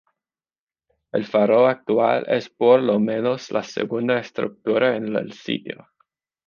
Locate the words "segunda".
3.61-4.17